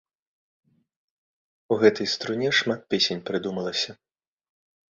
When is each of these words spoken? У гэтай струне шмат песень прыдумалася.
У 1.75 1.77
гэтай 1.83 2.07
струне 2.13 2.49
шмат 2.61 2.81
песень 2.95 3.25
прыдумалася. 3.31 3.91